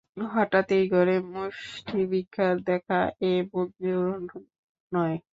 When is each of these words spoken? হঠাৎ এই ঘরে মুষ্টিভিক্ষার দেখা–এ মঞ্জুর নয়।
হঠাৎ 0.27 0.67
এই 0.71 0.85
ঘরে 0.91 1.15
মুষ্টিভিক্ষার 1.29 2.55
দেখা–এ 2.67 3.31
মঞ্জুর 3.49 4.09
নয়। 4.91 5.15